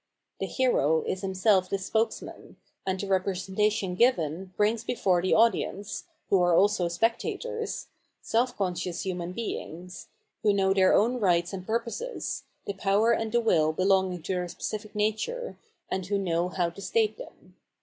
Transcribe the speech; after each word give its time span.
The 0.39 0.47
hero 0.47 1.03
is 1.03 1.21
himself 1.21 1.69
the 1.69 1.77
spokesman, 1.77 2.57
and 2.87 2.99
the 2.99 3.05
representation 3.05 3.93
given 3.93 4.51
brings 4.57 4.83
before 4.83 5.21
the 5.21 5.35
audience— 5.35 6.05
who 6.31 6.41
are 6.41 6.55
also 6.55 6.87
spec 6.87 7.19
tators— 7.19 7.85
self 8.31 8.57
conscious 8.57 9.05
human 9.05 9.31
beings, 9.31 10.07
who 10.41 10.53
know 10.53 10.73
their 10.73 10.91
own 10.95 11.19
rights 11.19 11.53
and 11.53 11.67
purposes, 11.67 12.45
the 12.65 12.73
power 12.73 13.11
and 13.11 13.31
the 13.31 13.39
will 13.39 13.73
be 13.73 13.83
longing 13.83 14.23
to 14.23 14.33
their 14.33 14.47
specific 14.47 14.95
nature, 14.95 15.59
and 15.87 16.07
who 16.07 16.17
know 16.17 16.49
how 16.49 16.71
to 16.71 16.81
state 16.81 17.19
them. 17.19 17.55